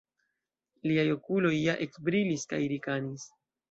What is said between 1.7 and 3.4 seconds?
ekbrilis kaj rikanis.